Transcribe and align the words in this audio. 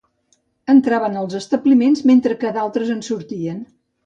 Entraven 0.73 1.19
als 1.23 1.35
establiments, 1.41 2.01
mentre 2.13 2.39
que 2.41 2.55
d'altres 2.57 2.91
en 2.97 3.05
sortien 3.11 3.63